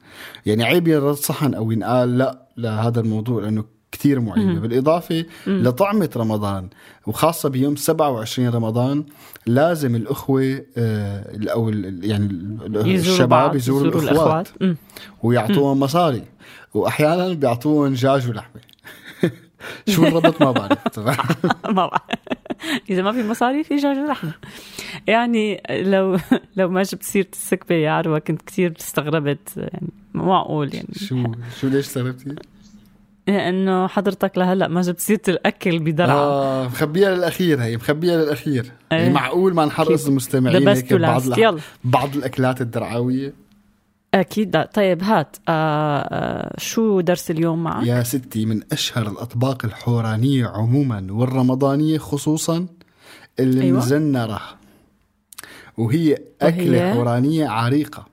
يعني 0.46 0.64
عيب 0.64 0.88
ينرد 0.88 1.16
صحن 1.16 1.54
أو 1.54 1.72
ينقال 1.72 2.18
لا 2.18 2.48
لهذا 2.58 3.00
الموضوع 3.00 3.42
لأنه 3.44 3.64
كثير. 3.92 4.20
بالإضافة 4.20 5.26
مم. 5.48 5.64
لطعمة 5.64 6.10
رمضان 6.18 6.68
وخاصة 7.08 7.50
بيوم 7.50 7.76
27 7.76 8.50
رمضان 8.50 9.06
لازم 9.46 9.96
الأخوة 9.96 10.62
آه، 10.78 11.36
ال- 11.36 12.00
يعني 12.06 12.26
الشباب 12.96 13.56
يزوروا 13.56 14.02
الأخوات. 14.02 14.48
مم. 14.62 14.78
ويعطوهم 15.24 15.80
مصاري 15.80 16.24
وأحيانا 16.74 17.34
بيعطوهم 17.34 17.94
دجاج 17.94 18.30
ولحمة 18.30 18.62
شو 19.90 20.04
الربط 20.08 20.42
ما 20.42 20.52
بعرف 20.52 21.00
ما 21.00 21.72
بعرف. 21.74 22.02
اذا 22.90 23.02
ما 23.02 23.12
في 23.12 23.24
مصاري 23.24 23.64
في 23.64 23.76
دجاج 23.76 23.98
ولحمه 23.98 24.34
يعني 25.08 25.62
لو 25.70 26.18
لو 26.58 26.70
ما 26.70 26.84
جبت 26.84 27.04
سيرة 27.04 27.28
السكبة 27.34 27.76
يا 27.76 27.92
عروة 27.92 28.20
كنت 28.20 28.42
كثير 28.42 28.74
استغربت 28.80 29.58
يعني 29.58 29.88
مو 30.14 30.26
معقول 30.26 30.76
يعني 30.76 30.88
شو 30.96 31.24
شو 31.62 31.68
ليش 31.68 31.86
استغربتي؟ 31.86 32.36
انه 33.30 33.88
حضرتك 33.88 34.38
لهلأ 34.38 34.68
ما 34.68 34.82
جبت 34.82 35.00
سيرة 35.00 35.22
الأكل 35.28 35.80
بدرعا 35.80 36.16
آه 36.16 36.66
مخبيها 36.66 37.16
للأخير 37.16 37.62
هي 37.62 37.76
مخبيها 37.76 38.18
للأخير 38.18 38.72
إيه. 38.92 38.98
يعني 38.98 39.14
معقول 39.14 39.54
ما 39.54 39.66
نحرص. 39.66 40.08
المستمعين 40.08 40.68
هيك 40.68 40.94
بعض 40.94 41.38
يلا. 41.38 41.60
بعض 41.84 42.16
الأكلات 42.16 42.62
الدرعاوية 42.62 43.34
أكيد. 44.14 44.56
لا. 44.56 44.70
طيب 44.74 45.04
هات 45.04 45.38
آه 45.50 46.00
آه 46.00 46.60
شو 46.60 47.02
درس 47.02 47.32
اليوم 47.32 47.64
معك؟ 47.64 47.88
يا 47.88 48.04
ستي 48.04 48.46
من 48.46 48.62
أشهر 48.72 49.08
الأطباق 49.08 49.66
الحورانية 49.66 50.48
عموما 50.48 51.08
والرمضانية 51.10 51.98
خصوصا 51.98 52.68
المزنره 53.40 54.42
وهي 55.78 56.18
أكلة 56.42 56.78
وهي؟ 56.80 56.94
حورانية 56.94 57.48
عريقة. 57.48 58.06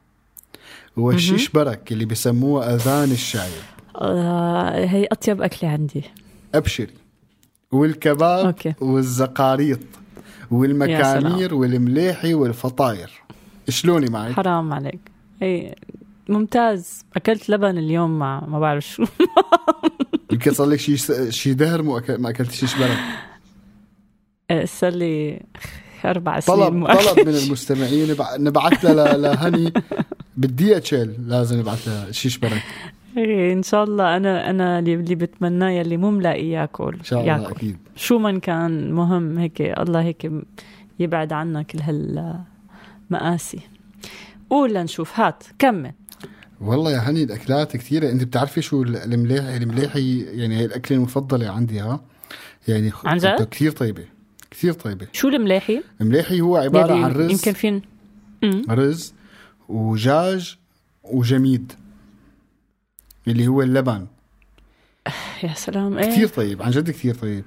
والشيش 0.96 1.48
برك 1.48 1.92
اللي 1.92 2.04
بسموها 2.04 2.74
أذان 2.74 3.10
الشايب. 3.10 3.62
آه 3.96 4.84
هي 4.84 5.06
أطيب 5.12 5.42
أكلة 5.42 5.70
عندي. 5.70 6.02
أبشري. 6.54 6.94
والكباب 7.72 8.46
أوكي. 8.46 8.74
والزقاريط. 8.80 9.80
والمكانير 10.50 11.54
والمليحي 11.54 12.34
والفطاير. 12.34 13.10
شلوني 13.68 14.06
معك؟ 14.06 14.32
حرام 14.32 14.72
عليك. 14.72 15.13
هي 15.42 15.74
ممتاز. 16.28 17.04
أكلت 17.16 17.50
لبن 17.50 17.78
اليوم 17.78 18.18
مع 18.18 18.40
ما 18.46 18.58
بعرف 18.60 18.84
شو. 18.86 19.04
يمكن 20.32 20.52
صار 20.52 20.66
لك 20.66 20.78
شي 20.78 20.96
شي 21.32 21.54
دهر 21.54 21.82
مو 21.82 21.98
أكل 21.98 22.18
ما 22.18 22.30
اكلت 22.30 22.50
شي 22.52 22.66
شبرك 22.66 22.98
آه، 24.50 24.64
صار 24.64 24.90
لي 24.92 25.40
أربع 26.04 26.40
سنين 26.40 26.58
طلب. 26.58 26.86
طلب 26.86 27.28
من 27.28 27.34
المستمعين 27.34 28.10
نبع- 28.10 28.36
نبعث 28.36 28.84
لها 28.84 29.16
لهني. 29.16 29.72
بالدي 30.36 30.76
اتش 30.76 30.94
ال 30.94 31.28
لازم 31.28 31.58
نبعث 31.60 31.88
لها 31.88 32.12
شي 32.12 32.28
شبرك 32.30 32.62
إيه، 33.16 33.52
إن 33.52 33.62
شاء 33.62 33.84
الله. 33.84 34.16
أنا 34.16 34.50
أنا 34.50 34.78
اللي 34.78 34.94
اللي 34.94 35.14
بتمناه 35.14 35.68
يلي 35.70 35.96
مو 35.96 36.10
ملاقي 36.10 36.46
ياكل 36.48 36.94
إن 36.98 37.04
شاء 37.04 37.20
الله 37.20 37.32
ياكل. 37.32 37.54
أكيد. 37.54 37.76
شو 37.96 38.18
من 38.18 38.40
كان 38.40 38.92
مهم 38.92 39.38
هيك 39.38 39.60
الله 39.60 40.02
هيك 40.02 40.30
يبعد 40.98 41.32
عنا 41.32 41.62
كل 41.62 41.78
هالمآسي 41.80 43.60
قول 44.50 44.74
لنشوف. 44.74 45.20
هات 45.20 45.44
كمل. 45.58 45.92
والله 46.60 46.90
يا 46.90 46.98
هني 46.98 47.22
الأكلات 47.22 47.76
كثيرة. 47.76 48.10
أنت 48.10 48.24
بتعرفي 48.24 48.62
شو 48.62 48.82
ال- 48.82 48.96
المليحي 48.96 49.56
المليحي 49.56 50.20
يعني 50.20 50.56
هي 50.56 50.64
الأكلة 50.64 50.98
المفضلة 50.98 51.48
عندي 51.48 51.80
ها. 51.80 52.00
يعني 52.68 52.92
عن 53.04 53.18
جد؟ 53.18 53.48
كثير 53.50 53.70
طيبة 53.72 54.04
كثير 54.50 54.72
طيبة. 54.72 55.06
شو 55.12 55.28
الملاحي؟ 55.28 55.82
المليحي 56.00 56.40
هو 56.40 56.56
عبارة 56.56 56.92
يلي 56.94 57.04
عن 57.04 57.12
رز. 57.12 57.30
يمكن 57.30 57.52
فين. 57.52 57.82
رز 58.70 59.14
ودجاج 59.68 60.56
وجميد 61.04 61.72
اللي 63.28 63.46
هو 63.46 63.62
اللبن. 63.62 64.06
يا 65.42 65.54
سلام 65.54 65.98
إيه؟ 65.98 66.10
كثير 66.10 66.28
طيب 66.28 66.62
عن 66.62 66.70
جد 66.70 66.90
كثير 66.90 67.14
طيب. 67.14 67.44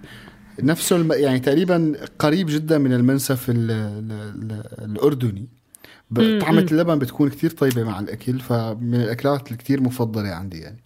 نفسه 0.63 0.95
الم... 0.95 1.11
يعني 1.11 1.39
تقريبا 1.39 1.93
قريب 2.19 2.47
جدا 2.49 2.77
من 2.77 2.93
المنسف 2.93 3.49
ال... 3.49 3.71
ال... 3.71 4.11
ال... 4.11 4.63
الأردني. 4.91 5.47
طعمة. 6.15 6.67
اللبن 6.71 6.99
بتكون 6.99 7.29
كثير 7.29 7.49
طيبة 7.49 7.83
مع 7.83 7.99
الأكل 7.99 8.39
فمن 8.39 8.95
الأكلات 8.95 9.51
الكثير 9.51 9.81
مفضلة 9.81 10.29
عندي 10.29 10.57
يعني. 10.59 10.83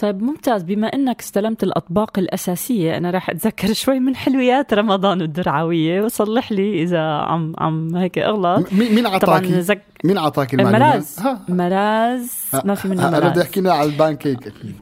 طيب 0.00 0.22
ممتاز. 0.22 0.62
بما 0.62 0.86
إنك 0.86 1.20
استلمت 1.20 1.62
الأطباق 1.62 2.18
الأساسية 2.18 2.96
أنا 2.96 3.10
راح 3.10 3.30
أتذكر 3.30 3.72
شوي 3.72 4.00
من 4.00 4.16
حلويات 4.16 4.74
رمضان 4.74 5.20
الدرعوية. 5.20 6.02
وصلح 6.02 6.52
لي 6.52 6.82
إذا 6.82 7.00
عم 7.00 7.54
عم 7.58 7.96
هيك 7.96 8.18
أغلط. 8.18 8.72
مين 8.72 9.06
عطاكي 9.06 9.62
زك... 9.62 9.82
مين 10.04 10.18
عطاك 10.18 10.54
المعلومات؟ 10.54 10.82
مراز. 10.82 11.20
ها. 11.20 11.44
مراز. 11.48 12.30
ما 12.64 12.74
في 12.74 12.88
منه 12.88 13.02
ها، 13.02 13.08
أنا 13.08 13.18
بدي 13.18 13.26
مراز. 13.28 13.38
أحكي 13.38 13.60
لنا 13.60 13.72
على 13.72 13.90
البان 13.90 14.16
كيك 14.16 14.46
أكيد 14.46 14.74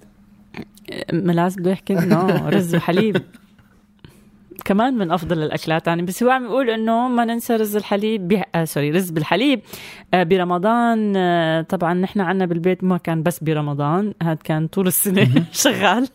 ملاز 1.13 1.57
بده 1.57 1.71
يحكي 1.71 1.99
انه 1.99 2.49
رز 2.49 2.75
وحليب. 2.75 3.23
كمان 4.65 4.95
من 4.95 5.11
أفضل 5.11 5.43
الأكلات. 5.43 5.87
يعني 5.87 6.03
بس 6.03 6.23
هو 6.23 6.31
عم 6.31 6.45
يقول 6.45 6.71
إنه 6.71 7.09
ما 7.09 7.25
ننسى 7.25 7.57
رز 7.57 7.77
الحليب 7.77 8.29
بي... 8.29 8.43
آه 8.55 8.65
sorry 8.65 8.91
رز 8.91 9.11
بالحليب 9.11 9.61
آه 10.15 10.23
برمضان 10.23 11.13
آه 11.17 11.63
طبعا 11.63 11.95
نحن 11.95 12.21
عنا 12.21 12.47
بالبيت 12.47 12.85
ما 12.85 12.97
كان 12.99 13.23
بس 13.23 13.45
برمضان 13.45 14.15
هذا 14.23 14.39
كان 14.45 14.67
طول 14.67 14.87
السنة 14.87 15.45
شغال. 15.53 16.09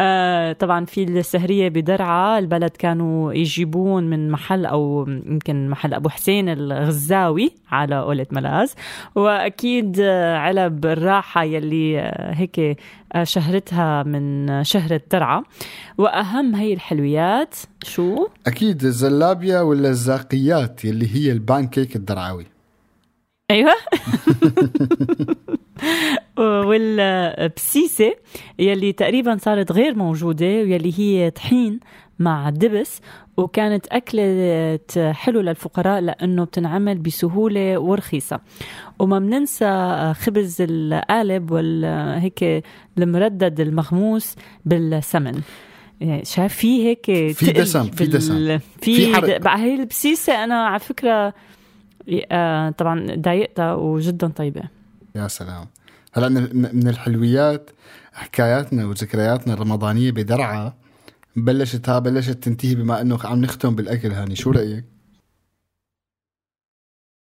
آه 0.00 0.52
طبعا 0.52 0.84
في 0.84 1.04
السهرية 1.04 1.68
بدرعا 1.68 2.38
البلد 2.38 2.70
كانوا 2.70 3.32
يجيبون 3.32 4.04
من 4.10 4.30
محل 4.30 4.66
أو 4.66 5.04
يمكن 5.08 5.68
محل 5.68 5.94
أبو 5.94 6.08
حسين 6.08 6.48
الغزاوي 6.48 7.50
على 7.72 8.00
قولة 8.00 8.26
ملاز 8.32 8.74
وأكيد 9.14 9.96
آه، 10.00 10.36
علب 10.36 10.86
الراحة 10.86 11.44
يلي 11.44 12.00
آه، 12.00 12.34
هيك 12.34 12.78
شهرتها 13.22 14.02
من 14.02 14.64
شهرة 14.64 15.00
درعا 15.12 15.42
وأهم 15.98 16.54
هي 16.54 16.72
الحلويات 16.72 17.54
شو؟ 17.82 18.28
أكيد 18.46 18.84
الزلابيا 18.84 19.60
ولا 19.60 19.88
الزاقيات 19.88 20.84
اللي 20.84 21.14
هي 21.14 21.32
البان 21.32 21.66
كيك 21.66 21.96
الدرعاوي. 21.96 22.46
أيوة. 23.50 23.72
والبسيسة 26.38 28.14
يلي 28.58 28.92
تقريبا 28.92 29.36
صارت 29.36 29.72
غير 29.72 29.94
موجودة 29.94 30.46
ويلي 30.46 30.94
هي 30.98 31.30
طحين 31.30 31.80
مع 32.18 32.50
دبس. 32.50 33.00
وكانت 33.36 33.86
أكلة 33.86 34.78
حلو 35.12 35.40
للفقراء 35.40 36.00
لأنه 36.00 36.44
بتنعمل 36.44 36.98
بسهولة 36.98 37.78
ورخيصة. 37.78 38.40
وما 38.98 39.18
بننسى 39.18 40.12
خبز 40.16 40.56
القالب 40.60 41.50
والهيك 41.50 42.64
المردد 42.98 43.60
المغموس 43.60 44.36
بالسمن. 44.64 45.40
يعني 46.00 46.24
شايف 46.24 46.54
في 46.54 46.86
هيك 46.86 47.06
في 47.32 47.52
دسم، 47.52 47.90
في 47.90 48.06
دسم. 48.06 48.58
في, 48.58 49.12
بقى 49.38 49.58
هي 49.58 49.74
البسيسة 49.74 50.44
أنا 50.44 50.66
على 50.66 50.78
فكرة 50.78 51.34
آه، 52.32 52.70
طبعا 52.70 53.06
ضايقتها 53.14 53.74
وجدا 53.74 54.28
طيبة. 54.28 54.62
يا 55.14 55.28
سلام. 55.28 55.66
هلا 56.12 56.28
من 56.28 56.48
من 56.52 56.88
الحلويات 56.88 57.70
حكاياتنا 58.12 58.86
وذكرياتنا 58.86 59.54
الرمضانية 59.54 60.10
بدرعا. 60.10 60.72
بلشت 61.36 61.88
ها 61.88 61.98
بلشت 61.98 62.30
تنتهي 62.30 62.74
بما 62.74 63.00
إنه 63.00 63.18
عم 63.24 63.40
نختم 63.40 63.74
بالأكل 63.74 64.12
هاني. 64.12 64.36
شو 64.36 64.50
رأيك؟ 64.50 64.84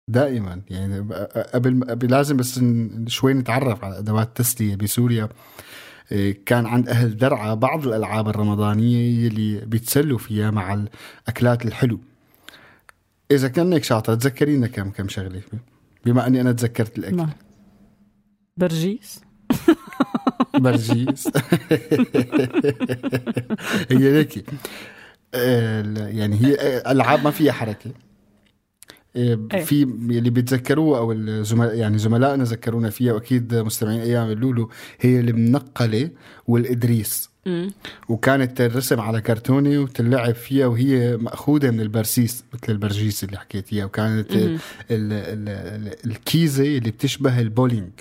دائما. 0.08 0.62
يعني 0.70 1.14
قبل 1.54 2.12
لازم 2.12 2.38
بس 2.38 2.62
شوي 3.08 3.34
نتعرف 3.34 3.84
على 3.84 3.98
أدوات 3.98 4.28
التسلية 4.28 4.76
بسوريا. 4.76 5.30
إيه، 6.12 6.46
كان 6.46 6.66
عند 6.66 6.90
أهل 6.90 7.18
درعا 7.18 7.54
بعض 7.54 7.88
الألعاب 7.88 8.28
الرمضانية 8.30 9.28
اللي 9.28 9.66
بيتسلوا 9.66 10.18
فيها 10.18 10.52
مع 10.52 10.74
الأكلات 10.74 11.66
الحلو. 11.66 12.00
إذا 13.32 13.48
كانك 13.48 13.84
شاطره 13.84 14.16
تذكرينا 14.16 14.68
كم 14.68 14.90
كم 14.92 15.08
شغلة. 15.08 15.42
بما 16.06 16.28
إني 16.28 16.42
أنا 16.42 16.52
تذكرت 16.52 16.98
الأكل. 16.98 17.28
برجيس. 18.58 19.22
برجيس 20.58 21.28
هي 23.92 24.18
هيك 24.18 24.46
يعني 26.16 26.42
هي 26.42 26.84
العاب 26.88 27.24
ما 27.24 27.32
فيها 27.32 27.52
حركه 27.52 27.92
إيه. 29.16 29.64
في 29.64 29.84
اللي 29.84 30.30
بيتذكروه 30.30 30.98
أو 30.98 31.12
الزملاء 31.12 31.76
يعني 31.76 31.98
زملائنا 31.98 32.44
ذكرونا 32.44 32.90
فيها 32.90 33.14
واكيد 33.14 33.56
مستمعين 33.56 34.02
أيام 34.02 34.32
اللولو 34.32 34.70
هي 35.00 35.20
المنقله 35.20 36.10
والادريس 36.48 37.30
مم. 37.46 37.72
وكانت 38.10 38.62
الرسم 38.62 39.00
على 39.00 39.22
كرتونه 39.22 39.80
وتلعب 39.80 40.36
فيها 40.36 40.68
وهي 40.68 41.18
مأخوذة 41.18 41.72
من 41.72 41.82
البرسيس 41.82 42.44
مثل 42.54 42.74
البرجيس 42.74 43.24
اللي 43.24 43.38
وكانت. 43.86 44.32
ال 44.32 44.60
ال 44.92 45.14
ال 45.50 45.96
الكيزة 46.06 46.78
اللي 46.78 46.92
بتشبه 46.92 47.40
البولينج 47.40 47.92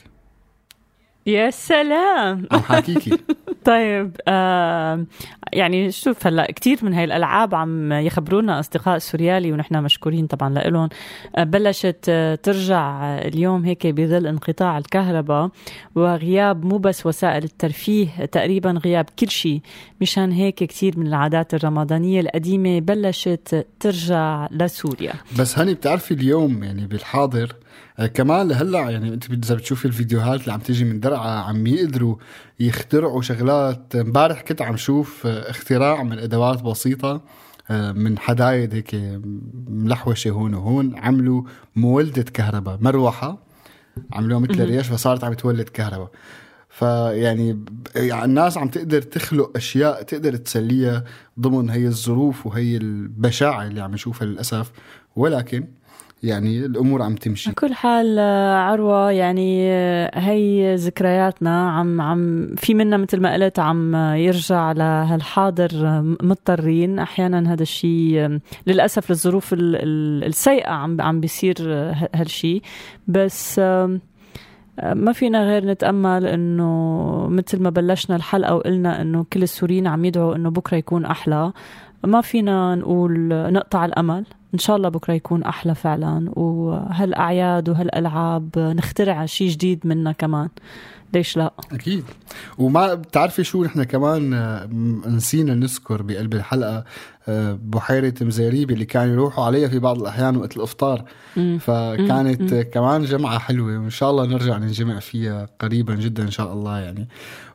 يا 1.26 1.50
سلام. 1.50 2.46
عم 2.52 2.60
حاكيكي 2.60 3.18
طيب 3.64 4.16
آه 4.28 5.04
يعني 5.52 5.90
شوف 5.90 6.26
هلا 6.26 6.52
كثير 6.52 6.78
من 6.82 6.94
هاي 6.94 7.04
الألعاب 7.04 7.54
عم 7.54 7.92
يخبرونا 7.92 8.60
أصدقاء 8.60 8.98
سوريالي 8.98 9.52
ونحن 9.52 9.82
مشكورين 9.82 10.26
طبعا 10.26 10.48
لهم 10.50 10.88
آه 11.36 11.44
بلشت 11.44 12.06
آه 12.08 12.34
ترجع 12.34 13.02
آه، 13.04 13.28
اليوم 13.28 13.64
هيك 13.64 13.86
بظل 13.86 14.26
انقطاع 14.26 14.78
الكهرباء 14.78 15.50
وغياب 15.94 16.64
مو 16.64 16.78
بس 16.78 17.06
وسائل 17.06 17.44
الترفيه 17.44 18.24
تقريبا 18.24 18.70
غياب 18.84 19.06
كل 19.18 19.28
شيء. 19.30 19.60
مشان 20.00 20.32
هيك 20.32 20.54
كثير 20.54 20.98
من 20.98 21.06
العادات 21.06 21.54
الرمضانية 21.54 22.20
القديمة 22.20 22.80
بلشت 22.80 23.66
ترجع 23.80 24.48
لسوريا. 24.50 25.12
بس 25.38 25.58
هاني 25.58 25.74
بتعرفي 25.74 26.14
اليوم 26.14 26.64
يعني 26.64 26.86
بالحاضر 26.86 27.42
آه، 27.52 27.63
كمان 28.14 28.48
لهلا 28.48 28.90
يعني 28.90 29.14
انت 29.14 29.30
اذا 29.30 29.54
بتشوفي 29.54 29.84
الفيديوهات 29.84 30.40
اللي 30.40 30.52
عم 30.52 30.60
تيجي 30.60 30.84
من 30.84 31.00
درعا 31.00 31.28
عم 31.28 31.66
يقدروا 31.66 32.16
يخترعوا 32.60 33.22
شغلات. 33.22 33.96
امبارح 33.96 34.40
كنت 34.40 34.62
عم 34.62 34.76
شوف 34.76 35.26
آه، 35.26 35.50
اختراع 35.50 36.02
من 36.02 36.18
أدوات 36.18 36.62
بسيطة 36.62 37.20
آه، 37.70 37.92
من 37.92 38.18
حدايد 38.18 38.74
هيك 38.74 39.20
ملحوشة 39.68 40.30
هون 40.30 40.54
وهون 40.54 40.98
عملوا 40.98 41.42
مولدة 41.76 42.22
كهرباء 42.22 42.78
مروحة. 42.80 43.38
عملوها 44.12 44.40
مثل. 44.40 44.64
ريش 44.64 44.86
فصارت 44.86 45.24
عم 45.24 45.32
تولد 45.34 45.68
كهرباء. 45.68 46.10
فيعني 46.68 47.64
يعني 47.96 48.24
الناس 48.24 48.58
عم 48.58 48.68
تقدر 48.68 49.02
تخلق 49.02 49.52
أشياء 49.56 50.02
تقدر 50.02 50.36
تسليها 50.36 51.04
ضمن 51.40 51.70
هي 51.70 51.86
الظروف 51.86 52.46
وهي 52.46 52.76
البشاعة 52.76 53.66
اللي 53.66 53.80
عم 53.80 53.92
نشوفها 53.92 54.26
للأسف. 54.26 54.72
ولكن 55.16 55.64
يعني 56.24 56.58
الأمور 56.66 57.02
عم 57.02 57.14
تمشي. 57.14 57.48
على 57.48 57.54
كل 57.54 57.74
حال 57.74 58.16
آه، 58.18 58.54
عروة 58.56 59.10
يعني 59.10 59.70
آه، 59.72 60.10
هي 60.18 60.74
ذكرياتنا 60.74 61.70
عم 61.70 62.00
عم 62.00 62.48
في 62.56 62.74
منا 62.74 62.96
مثل 62.96 63.20
ما 63.20 63.32
قلت 63.34 63.58
عم 63.58 63.96
يرجع 64.14 64.72
لهالحاضر 64.72 65.70
آه، 65.74 66.16
مضطرين. 66.22 66.98
أحيانا 66.98 67.52
هذا 67.52 67.62
الشيء 67.62 68.38
للأسف 68.66 69.10
للظروف 69.10 69.52
ال- 69.52 69.76
ال- 69.76 70.24
السيئة 70.24 70.70
عم 70.70 71.00
عم 71.00 71.20
بيصير 71.20 71.56
هالشيء 72.14 72.62
بس 73.08 73.58
ما 74.94 75.12
فينا 75.12 75.44
غير 75.44 75.66
نتأمل 75.66 76.26
إنه 76.26 77.26
مثل 77.30 77.62
ما 77.62 77.70
بلشنا 77.70 78.16
الحلقة 78.16 78.54
وقلنا 78.54 79.02
إنه 79.02 79.24
كل 79.32 79.42
السوريين 79.42 79.86
عم 79.86 80.04
يدعوا 80.04 80.36
إنه 80.36 80.50
بكرة 80.50 80.76
يكون 80.76 81.04
أحلى 81.04 81.52
ما 82.04 82.20
فينا 82.20 82.74
نقول 82.74 83.28
نقطع 83.52 83.84
الأمل. 83.84 84.24
إن 84.54 84.58
شاء 84.58 84.76
الله 84.76 84.88
بكرة 84.88 85.14
يكون 85.14 85.42
أحلى 85.42 85.74
فعلا. 85.74 86.30
وهالأعياد 86.36 87.68
وهالألعاب 87.68 88.50
نخترع 88.58 89.26
شيء 89.26 89.48
جديد 89.48 89.80
منها 89.86 90.12
كمان. 90.12 90.48
ليش 91.14 91.36
لا؟ 91.36 91.52
أكيد. 91.72 92.04
وما 92.58 92.94
بتعرفي 92.94 93.44
شو 93.44 93.64
نحن 93.64 93.82
كمان 93.82 94.34
آه، 94.34 94.68
نسينا 95.06 95.54
نذكر 95.54 96.02
بقلب 96.02 96.34
الحلقة 96.34 96.84
آه، 97.28 97.58
بحيرة 97.62 98.14
مزاريبي 98.20 98.74
اللي 98.74 98.84
كانوا 98.84 99.12
يروحوا 99.12 99.44
عليها 99.44 99.68
في 99.68 99.78
بعض 99.78 100.00
الأحيان 100.00 100.36
وقت 100.36 100.56
الإفطار. 100.56 101.04
مم. 101.36 101.58
فكانت 101.60 102.54
مم. 102.54 102.62
كمان 102.62 103.04
جمعة 103.04 103.38
حلوة 103.38 103.78
وإن 103.78 103.90
شاء 103.90 104.10
الله 104.10 104.26
نرجع 104.26 104.58
ننجمع 104.58 104.98
فيها 104.98 105.46
قريبا 105.58 105.94
جدا 105.94 106.22
إن 106.22 106.30
شاء 106.30 106.52
الله 106.52 106.78
يعني. 106.78 107.08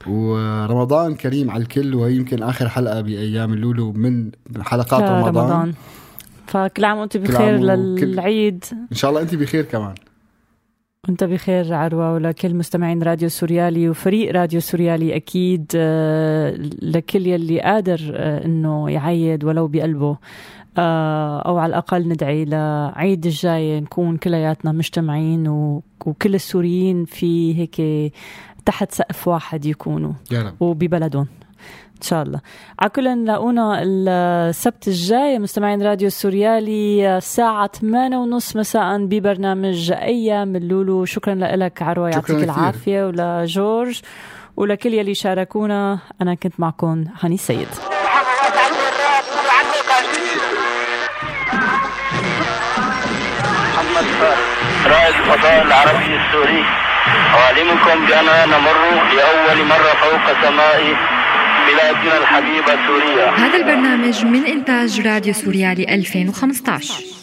ورمضان 0.07 1.15
كريم 1.15 1.51
على 1.51 1.63
الكل 1.63 1.95
وهي 1.95 2.15
يمكن 2.15 2.43
آخر 2.43 2.69
حلقة 2.69 3.01
بأيام 3.01 3.53
اللولو 3.53 3.91
من 3.91 4.31
حلقات 4.61 5.03
رمضان, 5.03 5.25
رمضان. 5.25 5.73
فكل 6.49 6.85
عام 6.85 6.97
وانت 6.97 7.17
بخير 7.17 7.57
للعيد. 7.57 8.63
إن 8.91 8.95
شاء 8.95 9.09
الله 9.09 9.21
أنت 9.21 9.35
بخير 9.35 9.63
كمان. 9.63 9.95
وانت 11.07 11.23
بخير 11.23 11.73
عروة 11.73 12.13
ولكل 12.13 12.55
مستمعين 12.55 13.03
راديو 13.03 13.29
سوريالي 13.29 13.89
وفريق 13.89 14.31
راديو 14.31 14.59
سوريالي 14.59 15.15
أكيد 15.15 15.71
آه، 15.75 16.51
لكل 16.81 17.27
يلي 17.27 17.61
قادر 17.61 17.99
آه، 18.13 18.45
إنه 18.45 18.89
يعيد 18.89 19.43
ولو 19.43 19.67
بقلبه. 19.67 20.17
آه، 20.77 21.39
أو 21.39 21.57
على 21.57 21.69
الأقل 21.69 22.09
ندعي 22.09 22.45
لعيد 22.45 23.25
الجاي 23.25 23.79
نكون 23.81 24.17
كلياتنا 24.17 24.71
مجتمعين 24.71 25.47
وكل 25.47 26.35
السوريين 26.35 27.05
في 27.05 27.57
هيك 27.57 28.13
تحت 28.65 28.91
سقف 28.91 29.27
واحد 29.27 29.65
يكونوا. 29.65 30.13
يا 30.31 30.41
رب. 30.41 30.61
وببلدهم. 30.61 31.27
إن 31.95 32.01
شاء 32.01 32.23
الله. 32.23 32.39
على 32.79 32.89
كل 32.89 33.25
لاقونا 33.25 33.81
السبت 33.83 34.87
الجاي 34.87 35.39
مستمعين 35.39 35.83
راديو 35.83 36.07
السوريالي 36.07 37.17
الساعة 37.17 37.67
8 37.67 38.17
ونص 38.17 38.55
مساء 38.55 38.97
ببرنامج 38.97 39.91
أيام 39.91 40.55
اللولو. 40.55 41.05
شكرا 41.05 41.35
لك 41.35 41.81
عروة 41.81 42.09
يعطيك. 42.09 42.43
العافية. 42.43 43.05
ولجورج 43.05 44.01
ولكل 44.57 44.93
يلي 44.93 45.13
شاركونا 45.13 45.99
أنا 46.21 46.35
كنت 46.35 46.59
معكم 46.59 47.05
هاني 47.21 47.35
السيد 47.35 47.67
محمد 53.73 54.05
فارس 54.19 54.39
رائد 54.87 55.15
الفضاء 55.15 55.61
العربي 55.61 56.15
السوري. 56.15 56.63
أعلمكم 57.35 58.05
بأننا 58.07 58.45
نمر 58.45 58.77
لأول 59.15 59.67
مرة 59.67 59.93
فوق 60.01 60.41
سماء 60.41 60.95
بلادنا 61.69 62.17
الحبيبة 62.17 62.87
سوريا. 62.87 63.29
هذا 63.29 63.57
البرنامج 63.57 64.25
من 64.25 64.45
إنتاج 64.45 65.01
راديو 65.07 65.33
سوريالي 65.33 65.95
2015 65.95 67.18